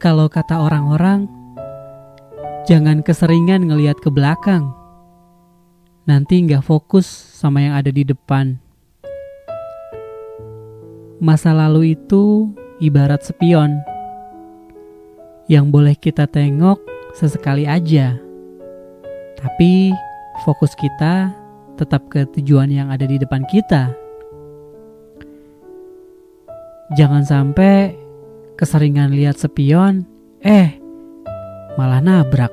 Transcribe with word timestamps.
Kalau 0.00 0.32
kata 0.32 0.56
orang-orang, 0.56 1.28
jangan 2.64 3.04
keseringan 3.04 3.68
ngelihat 3.68 4.00
ke 4.00 4.08
belakang. 4.08 4.72
Nanti 6.08 6.40
nggak 6.40 6.64
fokus 6.64 7.04
sama 7.04 7.60
yang 7.60 7.76
ada 7.76 7.92
di 7.92 8.08
depan. 8.08 8.56
Masa 11.20 11.52
lalu 11.52 12.00
itu 12.00 12.48
ibarat 12.80 13.28
spion 13.28 13.76
yang 15.52 15.68
boleh 15.68 15.92
kita 15.92 16.24
tengok 16.24 16.80
sesekali 17.12 17.68
aja. 17.68 18.16
Tapi 19.36 19.92
fokus 20.48 20.72
kita 20.80 21.28
tetap 21.76 22.08
ke 22.08 22.24
tujuan 22.40 22.72
yang 22.72 22.88
ada 22.88 23.04
di 23.04 23.20
depan 23.20 23.44
kita. 23.52 23.92
Jangan 26.96 27.20
sampai 27.20 27.99
keseringan 28.60 29.16
lihat 29.16 29.40
spion, 29.40 30.04
eh 30.44 30.76
malah 31.80 32.04
nabrak. 32.04 32.52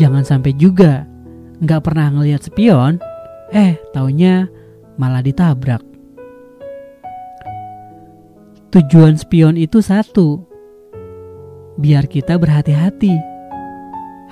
Jangan 0.00 0.24
sampai 0.24 0.56
juga 0.56 1.04
nggak 1.60 1.84
pernah 1.84 2.08
ngelihat 2.08 2.48
spion, 2.48 2.96
eh 3.52 3.76
taunya 3.92 4.48
malah 4.96 5.20
ditabrak. 5.20 5.84
Tujuan 8.72 9.20
spion 9.20 9.60
itu 9.60 9.84
satu, 9.84 10.40
biar 11.76 12.08
kita 12.08 12.40
berhati-hati. 12.40 13.20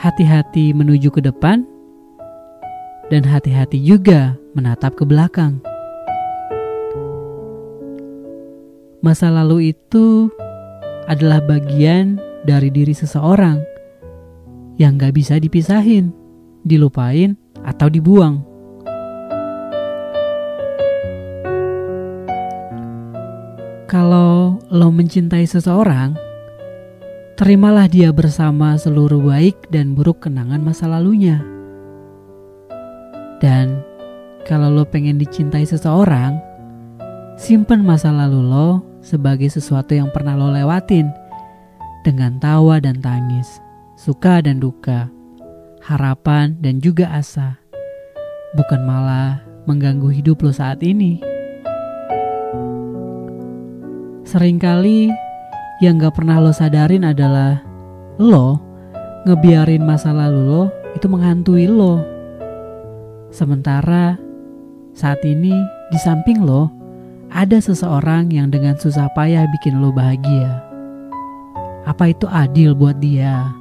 Hati-hati 0.01 0.73
menuju 0.73 1.12
ke 1.12 1.21
depan, 1.21 1.69
dan 3.12 3.21
hati-hati 3.21 3.77
juga 3.77 4.33
menatap 4.57 4.97
ke 4.97 5.05
belakang. 5.05 5.61
Masa 9.01 9.33
lalu 9.33 9.73
itu 9.73 10.29
adalah 11.09 11.41
bagian 11.41 12.20
dari 12.45 12.69
diri 12.69 12.93
seseorang 12.93 13.57
yang 14.77 15.01
gak 15.01 15.17
bisa 15.17 15.41
dipisahin, 15.41 16.12
dilupain, 16.69 17.33
atau 17.65 17.89
dibuang. 17.89 18.45
Kalau 23.89 24.61
lo 24.69 24.89
mencintai 24.92 25.48
seseorang, 25.48 26.20
terimalah 27.41 27.89
dia 27.89 28.12
bersama 28.12 28.77
seluruh 28.77 29.25
baik 29.25 29.73
dan 29.73 29.97
buruk 29.97 30.29
kenangan 30.29 30.61
masa 30.61 30.85
lalunya. 30.92 31.41
Dan 33.41 33.81
kalau 34.45 34.69
lo 34.69 34.85
pengen 34.85 35.17
dicintai 35.17 35.64
seseorang, 35.64 36.37
simpen 37.41 37.81
masa 37.81 38.12
lalu 38.12 38.45
lo 38.45 38.89
sebagai 39.01 39.48
sesuatu 39.48 39.97
yang 39.97 40.12
pernah 40.12 40.37
lo 40.37 40.53
lewatin 40.53 41.09
dengan 42.05 42.41
tawa 42.41 42.81
dan 42.81 43.01
tangis, 43.01 43.61
suka 43.97 44.41
dan 44.41 44.61
duka, 44.61 45.09
harapan 45.84 46.57
dan 46.61 46.81
juga 46.81 47.12
asa. 47.12 47.61
Bukan 48.57 48.81
malah 48.84 49.41
mengganggu 49.69 50.09
hidup 50.12 50.41
lo 50.45 50.53
saat 50.53 50.81
ini. 50.81 51.20
Seringkali 54.25 55.11
yang 55.83 55.98
gak 55.98 56.14
pernah 56.20 56.39
lo 56.39 56.55
sadarin 56.55 57.09
adalah 57.09 57.61
lo 58.20 58.61
ngebiarin 59.27 59.83
masa 59.85 60.14
lalu 60.14 60.41
lo 60.45 60.62
itu 60.95 61.07
menghantui 61.09 61.67
lo. 61.67 62.01
Sementara 63.31 64.19
saat 64.95 65.23
ini 65.23 65.55
di 65.91 65.98
samping 65.98 66.42
lo 66.42 66.80
ada 67.31 67.62
seseorang 67.62 68.34
yang 68.34 68.50
dengan 68.50 68.75
susah 68.75 69.06
payah 69.14 69.47
bikin 69.55 69.78
lo 69.78 69.95
bahagia. 69.95 70.67
Apa 71.86 72.11
itu 72.11 72.27
adil 72.27 72.74
buat 72.74 72.98
dia? 72.98 73.55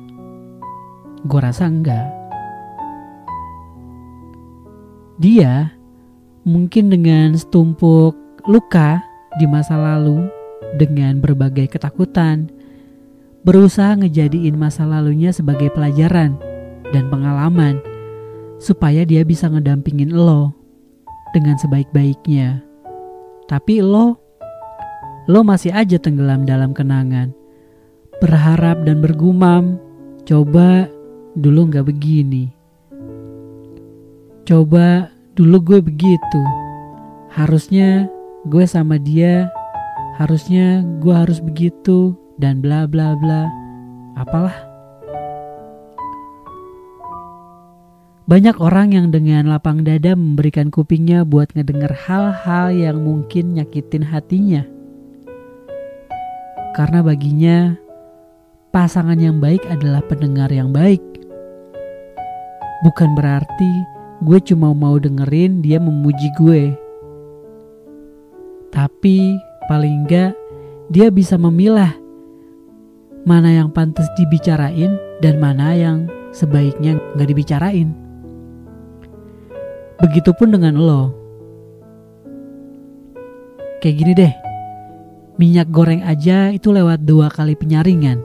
Gue 1.26 1.40
rasa 1.40 1.70
enggak. 1.70 2.10
Dia 5.22 5.70
mungkin 6.48 6.90
dengan 6.90 7.38
setumpuk 7.38 8.18
luka 8.50 9.04
di 9.38 9.46
masa 9.46 9.78
lalu 9.78 10.26
dengan 10.82 11.22
berbagai 11.22 11.70
ketakutan 11.70 12.50
berusaha 13.44 13.96
ngejadiin 14.00 14.56
masa 14.58 14.84
lalunya 14.84 15.32
sebagai 15.32 15.72
pelajaran 15.72 16.36
dan 16.92 17.08
pengalaman 17.08 17.80
supaya 18.60 19.08
dia 19.08 19.24
bisa 19.24 19.48
ngedampingin 19.48 20.12
lo 20.12 20.52
dengan 21.32 21.56
sebaik-baiknya. 21.56 22.69
Tapi 23.50 23.82
lo, 23.82 24.14
lo 25.26 25.42
masih 25.42 25.74
aja 25.74 25.98
tenggelam 25.98 26.46
dalam 26.46 26.70
kenangan. 26.70 27.34
Berharap 28.22 28.86
dan 28.86 29.02
bergumam, 29.02 29.82
coba 30.22 30.86
dulu 31.34 31.66
gak 31.74 31.90
begini. 31.90 32.54
Coba 34.46 35.10
dulu 35.34 35.58
gue 35.66 35.80
begitu. 35.82 36.42
Harusnya 37.34 38.06
gue 38.46 38.70
sama 38.70 39.02
dia, 39.02 39.50
harusnya 40.22 40.86
gue 41.02 41.14
harus 41.14 41.42
begitu, 41.42 42.14
dan 42.38 42.62
bla 42.62 42.86
bla 42.86 43.18
bla. 43.18 43.50
Apalah. 44.14 44.69
Banyak 48.30 48.62
orang 48.62 48.94
yang 48.94 49.10
dengan 49.10 49.50
lapang 49.50 49.82
dada 49.82 50.14
memberikan 50.14 50.70
kupingnya 50.70 51.26
buat 51.26 51.50
ngedenger 51.58 51.90
hal-hal 52.06 52.70
yang 52.70 53.02
mungkin 53.02 53.58
nyakitin 53.58 54.06
hatinya. 54.06 54.70
Karena 56.78 57.02
baginya, 57.02 57.74
pasangan 58.70 59.18
yang 59.18 59.42
baik 59.42 59.66
adalah 59.66 60.06
pendengar 60.06 60.54
yang 60.54 60.70
baik. 60.70 61.02
Bukan 62.86 63.18
berarti 63.18 63.72
gue 64.22 64.38
cuma 64.46 64.78
mau 64.78 65.02
dengerin 65.02 65.66
dia 65.66 65.82
memuji 65.82 66.30
gue. 66.38 66.78
Tapi 68.70 69.42
paling 69.66 70.06
enggak 70.06 70.38
dia 70.94 71.10
bisa 71.10 71.34
memilah 71.34 71.98
mana 73.26 73.58
yang 73.58 73.74
pantas 73.74 74.06
dibicarain 74.14 75.02
dan 75.18 75.42
mana 75.42 75.74
yang 75.74 76.06
sebaiknya 76.30 77.02
nggak 77.18 77.30
dibicarain. 77.34 78.09
Begitupun 80.00 80.56
dengan 80.56 80.80
lo. 80.80 81.12
Kayak 83.84 83.96
gini 84.00 84.12
deh, 84.16 84.34
minyak 85.36 85.68
goreng 85.76 86.08
aja 86.08 86.56
itu 86.56 86.72
lewat 86.72 87.04
dua 87.04 87.28
kali 87.28 87.52
penyaringan. 87.52 88.20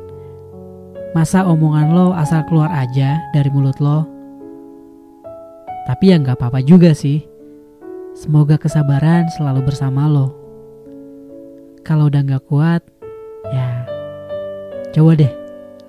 Masa 1.18 1.42
omongan 1.42 1.90
lo 1.90 2.14
asal 2.14 2.46
keluar 2.46 2.70
aja 2.70 3.18
dari 3.34 3.50
mulut 3.50 3.78
lo? 3.82 4.06
Tapi 5.90 6.14
ya 6.14 6.22
nggak 6.22 6.38
apa-apa 6.38 6.62
juga 6.62 6.94
sih. 6.94 7.26
Semoga 8.14 8.54
kesabaran 8.54 9.26
selalu 9.34 9.66
bersama 9.66 10.06
lo. 10.06 10.30
Kalau 11.82 12.06
udah 12.06 12.22
nggak 12.22 12.46
kuat, 12.46 12.86
ya 13.50 13.82
coba 14.94 15.18
deh 15.18 15.32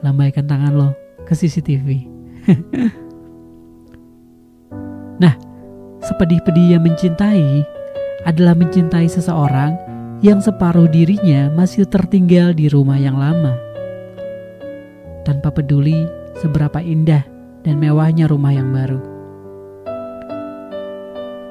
lambaikan 0.02 0.50
tangan 0.50 0.74
lo 0.74 0.90
ke 1.30 1.38
CCTV. 1.38 2.10
Sepedih-pedih 6.16 6.80
yang 6.80 6.88
mencintai 6.88 7.68
adalah 8.24 8.56
mencintai 8.56 9.04
seseorang 9.04 9.76
yang 10.24 10.40
separuh 10.40 10.88
dirinya 10.88 11.52
masih 11.52 11.84
tertinggal 11.84 12.56
di 12.56 12.72
rumah 12.72 12.96
yang 12.96 13.20
lama. 13.20 13.52
Tanpa 15.28 15.52
peduli 15.52 16.08
seberapa 16.40 16.80
indah 16.80 17.20
dan 17.68 17.84
mewahnya 17.84 18.32
rumah 18.32 18.56
yang 18.56 18.72
baru. 18.72 19.04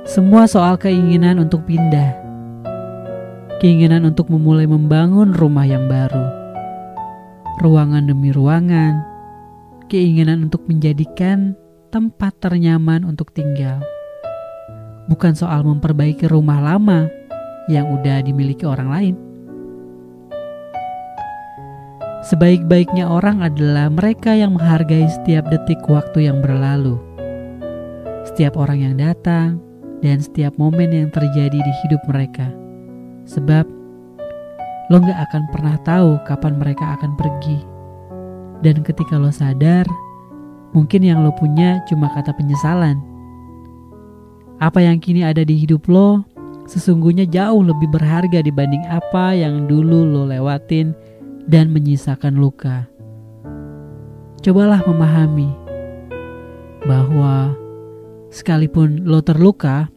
Semua 0.09 0.49
soal 0.49 0.81
keinginan 0.81 1.45
untuk 1.45 1.69
pindah. 1.69 2.17
Keinginan 3.61 4.09
untuk 4.09 4.33
memulai 4.33 4.65
membangun 4.65 5.37
rumah 5.37 5.69
yang 5.69 5.93
baru. 5.93 6.25
Ruangan 7.61 8.09
demi 8.09 8.33
ruangan. 8.33 8.97
Keinginan 9.93 10.49
untuk 10.49 10.65
menjadikan 10.65 11.53
tempat 11.93 12.41
ternyaman 12.41 13.05
untuk 13.05 13.29
tinggal 13.37 13.85
bukan 15.09 15.37
soal 15.37 15.61
memperbaiki 15.65 16.29
rumah 16.29 16.61
lama 16.61 17.09
yang 17.69 17.89
udah 17.93 18.25
dimiliki 18.25 18.65
orang 18.65 18.89
lain. 18.89 19.15
Sebaik-baiknya 22.25 23.05
orang 23.05 23.45
adalah 23.45 23.93
mereka 23.93 24.33
yang 24.33 24.57
menghargai 24.57 25.05
setiap 25.13 25.45
detik 25.53 25.85
waktu 25.85 26.25
yang 26.33 26.41
berlalu, 26.41 26.97
setiap 28.25 28.57
orang 28.57 28.81
yang 28.81 28.97
datang, 28.97 29.61
dan 30.01 30.25
setiap 30.25 30.57
momen 30.57 30.89
yang 30.89 31.13
terjadi 31.13 31.61
di 31.61 31.73
hidup 31.85 32.01
mereka. 32.09 32.49
Sebab 33.29 33.69
lo 34.89 34.97
gak 35.05 35.21
akan 35.29 35.43
pernah 35.53 35.77
tahu 35.85 36.17
kapan 36.25 36.57
mereka 36.57 36.97
akan 36.97 37.13
pergi. 37.13 37.61
Dan 38.65 38.81
ketika 38.81 39.21
lo 39.21 39.29
sadar, 39.29 39.85
mungkin 40.73 41.05
yang 41.05 41.21
lo 41.21 41.33
punya 41.37 41.85
cuma 41.93 42.09
kata 42.09 42.33
penyesalan 42.33 43.14
apa 44.63 44.79
yang 44.83 45.03
kini 45.03 45.27
ada 45.27 45.43
di 45.43 45.59
hidup 45.59 45.91
lo 45.91 46.23
sesungguhnya 46.65 47.29
jauh 47.29 47.61
lebih 47.61 47.93
berharga 47.93 48.41
dibanding 48.41 48.85
apa 48.89 49.37
yang 49.37 49.69
dulu 49.69 50.05
lo 50.05 50.23
lewatin 50.25 50.97
dan 51.45 51.73
menyisakan 51.73 52.41
luka. 52.41 52.89
Cobalah 54.45 54.85
memahami 54.85 55.49
bahwa 56.85 57.57
sekalipun 58.29 59.05
lo 59.09 59.25
terluka, 59.25 59.89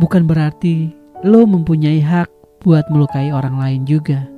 bukan 0.00 0.28
berarti 0.28 0.92
lo 1.24 1.48
mempunyai 1.48 2.00
hak 2.00 2.28
buat 2.64 2.84
melukai 2.92 3.32
orang 3.32 3.56
lain 3.56 3.82
juga. 3.88 4.28